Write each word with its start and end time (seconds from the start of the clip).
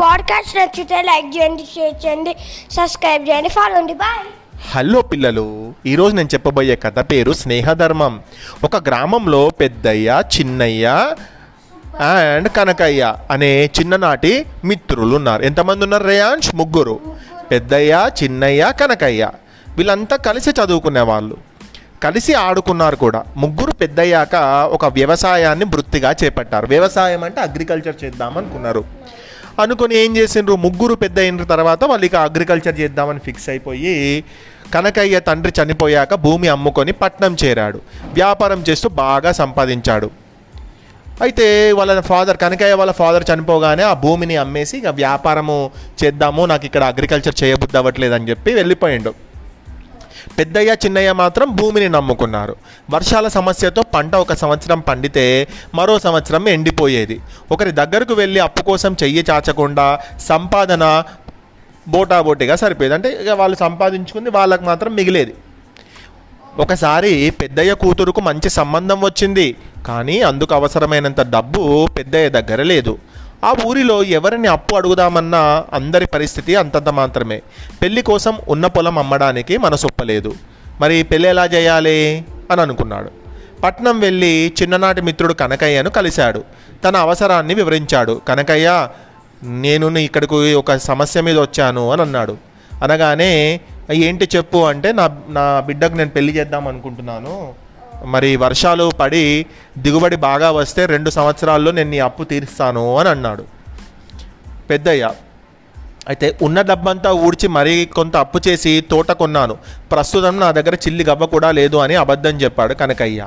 Podcast 0.00 0.56
నచ్చితే 0.56 1.02
like 1.02 1.38
చేయండి 1.38 1.64
share 1.74 2.06
చేయండి 2.06 2.36
సబ్స్క్రైబ్ 2.70 3.28
చేయండి 3.28 3.48
ఫాలో 3.48 3.74
అండి 3.74 3.94
బాయ్ 3.94 4.26
హలో 4.76 5.02
పిల్లలు 5.02 5.74
ఈరోజు 5.86 6.14
నేను 6.14 6.28
చెప్పబోయే 6.34 6.76
కథ 6.76 6.98
పేరు 6.98 7.32
స్నేహధర్మం. 7.32 8.20
ఒక 8.64 8.76
గ్రామంలో 8.76 9.50
పెద్దయ్య 9.50 10.22
చిన్నయ్య 10.38 11.14
అండ్ 12.00 12.48
కనకయ్య 12.48 13.14
అనే 13.30 13.64
చిన్ననాటి 13.66 14.46
మిత్రులు 14.64 15.16
ఉన్నారు 15.16 15.42
ఎంతమంది 15.42 15.84
ఉన్నారు? 15.84 16.04
రేయాంష్ 16.04 16.54
ముగ్గురు. 16.54 17.00
పెద్దయ్య 17.50 18.10
చిన్నయ్య 18.22 18.72
కనకయ్య. 18.80 19.30
వీళ్ళంతా 19.76 20.16
కలిసి 20.16 20.50
చదువుకునే 20.50 21.00
వాళ్ళు. 21.00 21.36
కలిసి 22.02 22.34
ఆడుకున్నారు 22.34 22.96
కూడా. 22.96 23.24
ముగ్గురు 23.36 23.72
పెద్దయ్యాక 23.72 24.34
ఒక 24.72 24.84
వ్యవసాయాన్ని 24.84 25.64
వృత్తిగా 25.64 26.14
చేపట్టారు. 26.24 26.66
వ్యవసాయం 26.66 27.24
అంటే 27.24 27.40
అగ్రికల్చర్ 27.40 28.04
చేద్దామనుకున్నారు. 28.04 28.84
అనుకుని 29.60 29.96
ఏం 29.96 30.16
చేసిండ్రు? 30.16 30.56
ముగ్గురు 30.56 30.94
పెద్ద 30.94 31.18
అయిన 31.18 31.44
తర్వాత 31.44 31.84
వాళ్ళు 31.84 32.06
ఇక 32.06 32.14
అగ్రికల్చర్ 32.14 32.80
చేద్దామని 32.80 33.18
ఫిక్స్ 33.18 33.48
అయిపోయి 33.48 34.24
కనకయ్య 34.74 35.20
తండ్రి 35.20 35.52
చనిపోయాక 35.62 36.14
భూమి 36.14 36.48
అమ్ముకొని 36.48 36.92
పట్నం 36.92 37.36
చేరాడు. 37.44 37.80
వ్యాపారం 38.12 38.64
చేస్తూ 38.68 38.88
బాగా 38.88 39.32
సంపాదించాడు. 39.32 40.10
అయితే 41.22 41.72
వాళ్ళ 41.72 42.00
ఫాదర్ 42.00 42.36
కనకయ్య 42.36 42.72
వాళ్ళ 42.72 42.92
ఫాదర్ 42.92 43.24
చనిపోగానే 43.34 43.82
ఆ 43.82 43.92
భూమిని 43.92 44.36
అమ్మేసి 44.36 44.78
ఇక 44.78 44.86
వ్యాపారము 44.86 45.70
చేద్దాము 46.04 46.46
నాకు 46.46 46.66
ఇక్కడ 46.66 46.84
అగ్రికల్చర్ 46.84 47.44
చేయబుద్ధి 47.44 47.76
అవ్వట్లేదు 47.76 48.14
అని 48.14 48.30
చెప్పి 48.30 48.54
వెళ్ళిపోయిండు. 48.54 49.25
పెద్దయ్య 50.38 50.76
చిన్నయ్య 50.84 51.12
మాత్రం 51.12 51.56
భూమిని 51.56 51.88
నమ్ముకున్నారు. 51.88 52.56
వర్షాల 52.90 53.28
సమస్యతో 53.28 53.82
పంట 53.82 54.14
ఒక 54.14 54.32
సంవత్సరం 54.32 54.80
పండితే 54.80 55.48
మరో 55.74 55.98
సంవత్సరం 55.98 56.48
ఎండిపోయేది. 56.48 57.20
ఒకరి 57.52 57.70
దగ్గరకు 57.70 58.14
వెళ్ళి 58.14 58.40
అప్పు 58.40 58.62
కోసం 58.62 58.96
చెయ్యి 59.02 59.24
చాచకుండా 59.30 60.00
సంపాదన 60.20 61.04
బోటాబోటిగా 61.88 62.56
సరిపోయేది. 62.56 62.94
అంటే 62.94 63.08
ఇక 63.08 63.28
వాళ్ళు 63.28 63.56
సంపాదించుకుంది 63.56 64.30
వాళ్ళకు 64.30 64.64
మాత్రం 64.64 64.94
మిగిలేది. 64.94 65.34
ఒకసారి 66.58 67.30
పెద్దయ్య 67.30 67.74
కూతురుకు 67.74 68.20
మంచి 68.20 68.50
సంబంధం 68.50 69.00
వచ్చింది. 69.00 69.56
కానీ 69.86 70.22
అందుకు 70.22 70.54
అవసరమైనంత 70.54 71.20
డబ్బు 71.20 71.86
పెద్దయ్య 71.98 72.28
దగ్గర 72.28 72.62
లేదు. 72.62 72.98
ఆ 73.44 73.54
ఊరిలో 73.66 74.02
ఎవరిని 74.02 74.48
అప్పు 74.48 74.76
అడుగుదామన్నా 74.76 75.64
అందరి 75.72 76.06
పరిస్థితి 76.06 76.56
అంతంత 76.56 76.88
మాత్రమే. 76.88 77.42
పెళ్ళి 77.82 78.02
కోసం 78.02 78.38
ఉన్న 78.48 78.66
పొలం 78.66 78.98
అమ్మడానికి 78.98 79.56
మనసొప్పలేదు. 79.56 80.34
మరి 80.80 81.02
పెళ్ళి 81.02 81.28
ఎలా 81.28 81.44
చేయాలి? 81.44 82.24
అని 82.50 82.60
అనుకున్నాడు. 82.60 83.10
పట్నం 83.62 84.00
వెళ్ళి 84.00 84.52
చిన్ననాటి 84.62 85.00
మిత్రుడు 85.00 85.32
కనకయ్యను 85.32 85.90
కలిశాడు. 85.90 86.44
తన 86.84 86.96
అవసరాన్ని 86.96 87.54
వివరించాడు. 87.54 88.20
కనకయ్య 88.28 88.88
నేను 89.44 89.98
ఇక్కడికి 89.98 90.54
ఒక 90.54 90.76
సమస్య 90.76 91.20
మీద 91.20 91.38
వచ్చాను 91.38 91.92
అని 91.92 92.02
అన్నాడు. 92.02 92.36
అనగానే 92.82 93.60
ఏంటి 93.92 94.28
చెప్పు 94.36 94.58
అంటే 94.58 94.92
నా 94.92 95.16
నా 95.28 95.62
బిడ్డకు 95.66 95.94
నేను 95.94 96.10
పెళ్ళి 96.10 96.36
చేద్దాం 96.36 96.68
అనుకుంటున్నాను. 96.68 97.54
మరి 98.06 98.30
వర్షాలు 98.36 98.86
పడి 99.00 99.22
దిగుబడి 99.78 100.16
బాగా 100.16 100.48
వస్తే 100.50 100.86
రెండు 100.86 101.10
సంవత్సరాల్లో 101.10 101.70
నేను 101.78 101.90
నీ 101.90 101.98
అప్పు 101.98 102.22
తీరుస్తాను 102.22 102.84
అని 102.98 103.08
అన్నాడు. 103.08 103.44
పెద్దయ్య 104.70 105.10
అయితే 106.08 106.26
ఉన్న 106.42 106.58
డబ్బంతా 106.60 107.10
ఊడ్చి 107.26 107.46
మరీ 107.48 107.72
కొంత 107.86 108.16
అప్పు 108.16 108.38
చేసి 108.48 108.72
తోట 108.90 109.10
కొన్నాను. 109.12 109.54
ప్రస్తుతం 109.92 110.40
నా 110.40 110.50
దగ్గర 110.50 110.74
చిల్లి 110.74 111.04
గవ్వ 111.04 111.26
కూడా 111.26 111.48
లేదు 111.50 111.76
అని 111.76 111.94
అబద్ధం 111.94 112.36
చెప్పాడు 112.42 112.74
కనకయ్య. 112.74 113.22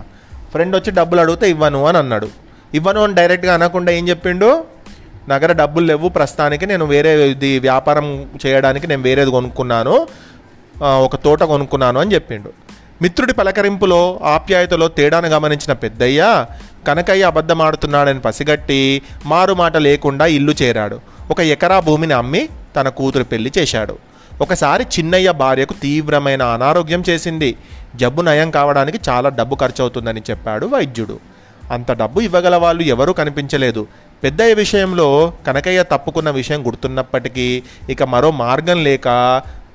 ఫ్రెండ్ 0.51 0.75
వచ్చి 0.75 0.91
డబ్బులు 0.91 1.21
అడిగితే 1.21 1.49
ఇవ్వను 1.49 1.81
అని 1.87 1.97
అన్నాడు. 1.97 2.29
ఇవ్వను 2.73 3.03
అని 3.03 3.13
డైరెక్ట్గా 3.13 3.53
అనకుండా 3.53 3.91
ఏం 3.91 4.09
చెప్పిండు? 4.09 4.49
నా 5.27 5.37
దగ్గర 5.37 5.51
డబ్బులు 5.51 5.85
లేవు 5.85 6.07
ప్రస్తుతానికి 6.09 6.65
నేను 6.65 6.85
వేరే 6.85 7.11
ఇది 7.29 7.59
వ్యాపారం 7.59 8.07
చేయడానికి 8.45 8.87
నేను 8.87 9.01
వేరేది 9.01 9.31
కొనుక్కున్నాను. 9.31 10.07
ఒక 10.81 11.15
తోట 11.15 11.43
కొనుక్కున్నాను 11.43 11.99
అని 11.99 12.13
చెప్పిండు. 12.13 12.51
మిత్రుడి 13.01 13.33
పలకరింపులో 13.33 14.19
ఆప్యాయతలో 14.23 14.87
తేడాను 14.87 15.27
గమనించిన 15.27 15.73
పెద్దయ్య 15.73 16.45
కనకయ్య 16.87 17.23
అబద్ధమాడుతున్నాడని 17.23 18.19
పసిగట్టి 18.19 19.01
మారు 19.25 19.53
మాట 19.53 19.77
లేకుండా 19.77 20.25
ఇల్లు 20.25 20.53
చేరాడు. 20.61 20.99
ఒక 21.31 21.39
ఎకరా 21.39 21.79
భూమిని 21.79 22.13
అమ్మి 22.13 22.49
తన 22.75 22.89
కూతురు 22.89 23.23
పెళ్ళి 23.23 23.51
చేశాడు. 23.57 23.97
ఒకసారి 24.41 24.83
చిన్నయ్య 24.83 25.31
భార్యకు 25.31 25.73
తీవ్రమైన 25.73 26.43
అనారోగ్యం 26.43 27.03
చేసింది. 27.09 27.55
జబ్బు 27.95 28.21
నయం 28.21 28.51
కావడానికి 28.51 28.99
చాలా 29.09 29.29
డబ్బు 29.29 29.55
ఖర్చు 29.55 29.81
అవుతుందని 29.81 30.21
చెప్పాడు 30.29 30.65
వైద్యుడు. 30.65 31.19
అంత 31.71 31.91
డబ్బు 31.91 32.21
ఇవ్వగల 32.21 32.55
వాళ్ళు 32.55 32.83
ఎవరూ 32.83 33.13
కనిపించలేదు. 33.13 33.87
పెద్దయ్య 34.23 34.53
విషయంలో 34.53 35.33
కనకయ్య 35.47 35.83
తప్పుకున్న 35.83 36.29
విషయం 36.29 36.67
గుర్తున్నప్పటికీ 36.67 37.63
ఇక 37.89 38.03
మరో 38.03 38.31
మార్గం 38.31 38.83
లేక 38.83 39.07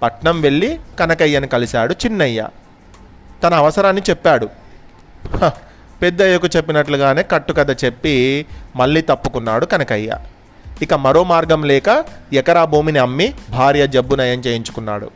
పట్నం 0.02 0.40
వెళ్ళి 0.40 0.78
కనకయ్యను 1.00 1.46
కలిశాడు 1.46 1.94
చిన్నయ్య. 2.04 2.46
తన 3.42 3.54
అవసరాన్ని 3.54 4.02
చెప్పాడు. 4.10 4.46
పెద్ద 4.46 5.52
పెద్దయ్యకు 6.02 6.46
చెప్పినట్లుగానే 6.56 7.22
కట్టుకథ 7.22 7.84
చెప్పి 7.84 8.46
మళ్ళీ 8.76 9.00
తప్పుకున్నాడు 9.00 9.66
కనకయ్య. 9.66 10.16
ఇక 10.82 10.94
మరో 10.94 11.24
మార్గం 11.24 11.64
లేక 11.64 12.04
ఎకరా 12.32 12.64
భూమిని 12.64 12.98
అమ్మి 12.98 13.34
భార్య 13.50 13.86
జబ్బు 13.86 14.14
నయం 14.14 14.40
చేయించుకున్నాడు. 14.40 15.10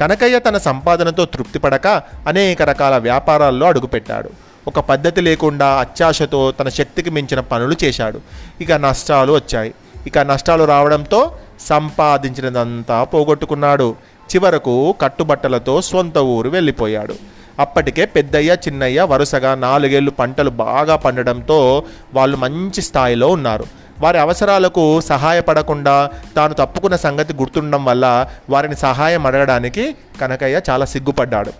కనకయ్య 0.00 0.38
తన 0.38 0.58
సంపాదనతో 0.58 1.24
తృప్తిపడక 1.24 1.86
అనేక 2.28 2.62
రకాల 2.62 2.96
వ్యాపారాల్లో 2.96 3.66
అడుగుపెట్టాడు. 3.66 4.30
ఒక 4.66 4.80
పద్ధతి 4.80 5.20
లేకుండా 5.20 5.66
అత్యాశతో 5.66 6.52
తన 6.52 6.68
శక్తికి 6.68 7.10
మించిన 7.10 7.40
పనులు 7.40 7.76
చేశాడు. 7.84 8.20
ఇక 8.60 8.72
నష్టాలు 8.72 9.32
వచ్చాయి. 9.32 9.74
ఇక 10.06 10.18
నష్టాలు 10.18 10.64
రావడంతో 10.64 11.36
సంపాదించినదంతా 11.60 13.04
పోగొట్టుకున్నాడు. 13.04 13.96
చివరకు 14.34 14.94
కట్టుబట్టలతో 15.00 15.82
సొంత 15.82 16.18
ఊరు 16.18 16.48
వెళ్ళిపోయాడు. 16.50 17.39
అప్పటికే 17.60 18.04
పెద్దయ్య 18.06 18.56
చిన్నయ్య 18.68 19.02
వరుసగా 19.02 19.54
నాలుగేళ్ళు 19.54 20.10
పంటలు 20.10 20.50
బాగా 20.50 20.96
పండడంతో 20.96 21.84
వాళ్ళు 22.14 22.36
మంచి 22.36 22.82
స్థాయిలో 22.82 23.28
ఉన్నారు. 23.28 23.64
వారి 24.00 24.18
అవసరాలకు 24.18 25.00
సహాయపడకుండా 25.00 26.10
తాను 26.36 26.54
తప్పుకున్న 26.54 26.96
సంగతి 26.96 27.34
గుర్తుండడం 27.34 27.84
వల్ల 27.84 28.28
వారిని 28.50 28.76
సహాయం 28.76 29.26
అడగడానికి 29.26 29.96
కనకయ్య 30.20 30.60
చాలా 30.70 30.84
సిగ్గుపడ్డాడు. 30.84 31.52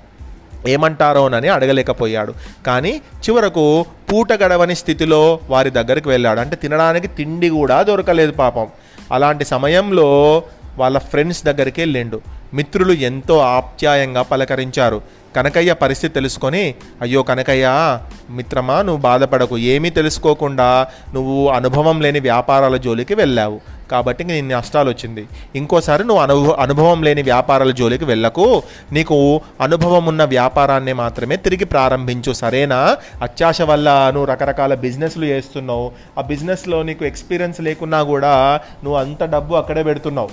ఏమంటారోనని 0.68 1.48
అడగలేకపోయాడు. 1.48 2.34
కానీ 2.66 2.96
చివరకు 2.96 3.84
పూట 4.12 4.32
గడవని 4.32 4.74
స్థితిలో 4.74 5.40
వారి 5.48 5.70
దగ్గరికి 5.70 6.08
వెళ్ళాడు. 6.08 6.40
అంటే 6.40 6.56
తినడానికి 6.56 7.06
తిండి 7.08 7.48
కూడా 7.48 7.82
దొరకలేదు 7.82 8.32
పాపం. 8.32 8.66
అలాంటి 9.12 9.44
సమయంలో 9.44 10.42
వాళ్ళ 10.78 10.98
ఫ్రెండ్స్ 10.98 11.44
దగ్గరికి 11.44 11.80
వెళ్ళిండు. 11.80 12.20
మిత్రులు 12.54 12.92
ఎంతో 12.92 13.38
ఆప్యాయంగా 13.38 14.22
పలకరించారు. 14.22 15.02
కనకయ్య 15.36 15.72
పరిస్థితి 15.72 16.14
తెలుసుకొని 16.14 16.74
అయ్యో 17.02 17.22
కనకయ్య 17.22 17.98
మిత్రమా 18.30 18.82
నువ్వు 18.82 19.00
బాధపడకు. 19.02 19.58
ఏమీ 19.58 19.90
తెలుసుకోకుండా 19.90 20.86
నువ్వు 21.14 21.48
అనుభవం 21.48 22.00
లేని 22.00 22.20
వ్యాపారాల 22.20 22.76
జోలికి 22.76 23.14
వెళ్ళావు. 23.14 23.60
కాబట్టి 23.90 24.24
నీ 24.24 24.40
నష్టాలు 24.40 24.90
వచ్చింది 24.90 25.28
ఇంకోసారి 25.56 26.04
నువ్వు 26.04 26.22
అనుభవ 26.22 26.50
అనుభవం 26.50 27.02
లేని 27.02 27.22
వ్యాపారాల 27.22 27.70
జోలికి 27.70 28.04
వెళ్ళకు. 28.04 28.62
నీకు 28.92 29.40
అనుభవం 29.60 30.06
ఉన్న 30.06 30.24
వ్యాపారాన్ని 30.24 30.92
మాత్రమే 30.92 31.36
తిరిగి 31.36 31.64
ప్రారంభించు. 31.64 32.32
సరేనా? 32.32 32.96
అత్యాశ 33.22 33.62
వల్ల 33.62 34.10
నువ్వు 34.14 34.30
రకరకాల 34.30 34.74
బిజినెస్లు 34.74 35.24
చేస్తున్నావు. 35.24 35.92
ఆ 36.18 36.22
బిజినెస్లో 36.22 36.82
నీకు 36.82 37.04
ఎక్స్పీరియన్స్ 37.04 37.60
లేకున్నా 37.60 38.02
కూడా 38.02 38.60
నువ్వు 38.84 39.00
అంత 39.00 39.24
డబ్బు 39.24 39.54
అక్కడే 39.54 39.82
పెడుతున్నావు. 39.82 40.30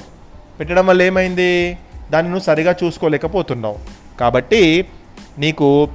పెట్టడం 0.60 0.88
వల్ల 0.88 1.02
ఏమైంది? 1.02 1.78
దాన్ని 2.12 2.32
నువ్వు 2.32 2.46
సరిగా 2.46 2.76
చూసుకోలేకపోతున్నావు. 2.84 3.78
కాబట్టి 4.20 4.90
నీకు 5.40 5.90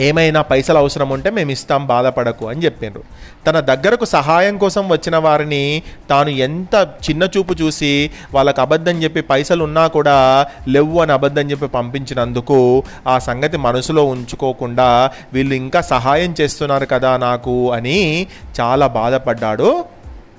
ఏమైనా 0.00 0.42
పైసలు 0.42 0.78
అవసరం 0.78 1.08
ఉంటే 1.08 1.30
మేము 1.30 1.50
ఇస్తాం 1.50 1.86
బాధపడకు 1.86 2.46
అని 2.46 2.64
చెప్పిండ్రు 2.64 3.02
తన 3.46 3.60
దగ్గరకు 3.60 4.04
సహాయం 4.04 4.58
కోసం 4.58 4.88
వచ్చిన 4.88 5.16
వారిని 5.16 5.82
తాను 6.10 6.28
ఎంత 6.28 6.88
చిన్న 7.10 7.28
చూపు 7.36 7.52
చూసి 7.52 8.10
వాళ్ళకు 8.34 8.60
అబద్ధం 8.60 9.02
చెప్పి 9.02 9.20
పైసలు 9.20 9.64
ఉన్నా 9.64 9.86
కూడా 9.86 10.46
లేవు 10.68 11.00
అని 11.00 11.12
అబద్ధం 11.12 11.50
చెప్పి 11.50 11.66
పంపించినందుకు 11.66 12.82
ఆ 13.06 13.18
సంగతి 13.18 13.56
మనసులో 13.56 14.04
ఉంచుకోకుండా 14.04 15.10
వీళ్ళు 15.32 15.54
ఇంకా 15.54 15.80
సహాయం 15.80 16.34
చేస్తున్నారు 16.40 16.86
కదా 16.86 17.16
నాకు 17.16 17.72
అని 17.72 18.26
చాలా 18.60 18.86
బాధపడ్డాడు 18.86 19.84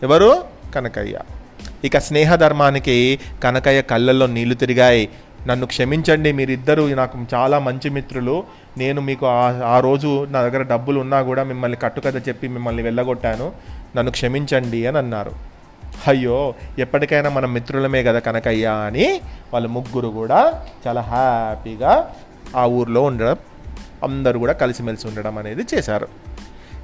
ఎవరు? 0.04 0.44
కనకయ్య. 0.76 1.18
ఇక 1.84 1.98
స్నేహధర్మానికి 1.98 3.20
కనకయ్య 3.44 3.82
కళ్ళల్లో 3.82 4.28
నీళ్ళు 4.28 4.56
తిరిగాయి. 4.56 5.10
నన్ను 5.48 5.66
క్షమించండి 5.66 6.32
మీరిద్దరూ 6.32 6.88
నాకు 6.88 7.20
చాలా 7.34 7.60
మంచి 7.60 7.90
మిత్రులు. 7.90 8.44
నేను 8.78 9.02
మీకు 9.02 9.26
ఆ 9.26 9.52
ఆ 9.76 9.80
రోజు 9.80 10.26
నా 10.26 10.42
దగ్గర 10.42 10.62
డబ్బులు 10.62 11.00
ఉన్నా 11.00 11.22
కూడా 11.22 11.44
మిమ్మల్ని 11.44 11.78
కట్టుకథ 11.78 12.28
చెప్పి 12.28 12.48
మిమ్మల్ని 12.48 12.84
వెళ్ళగొట్టాను. 12.84 13.52
నన్ను 13.96 14.12
క్షమించండి 14.12 14.86
అని 14.86 14.98
అన్నారు. 14.98 15.32
అయ్యో 16.08 16.54
ఎప్పటికైనా 16.80 17.30
మన 17.30 17.46
మిత్రులమే 17.46 18.04
కదా 18.04 18.20
కనకయ్య 18.20 18.66
అని 18.66 19.22
వాళ్ళు 19.54 19.70
ముగ్గురు 19.70 20.08
కూడా 20.08 20.66
చాలా 20.88 21.02
హ్యాపీగా 21.02 22.16
ఆ 22.56 22.66
ఊర్లో 22.66 23.04
ఉండడం 23.04 23.38
అందరూ 24.04 24.40
కూడా 24.40 24.54
కలిసిమెలిసి 24.54 25.08
ఉండడం 25.08 25.38
అనేది 25.38 25.64
చేశారు. 25.76 26.08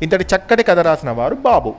ఇంతటి 0.02 0.36
చక్కటి 0.36 0.64
కథ 0.64 0.80
రాసిన 0.80 1.10
వారు 1.10 1.36
బాబు. 1.36 1.76